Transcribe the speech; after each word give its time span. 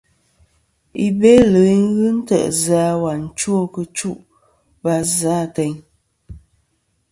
I 1.05 1.07
Belo 1.19 1.61
i 1.75 1.77
ghɨ 1.95 2.07
ntè' 2.17 2.49
zɨ 2.61 2.73
a 2.89 2.91
và 3.03 3.13
chwo 3.37 3.57
kitchu 3.73 4.11
va 4.83 4.93
zɨ 5.17 5.29
a 5.41 5.43
teyn. 5.55 5.75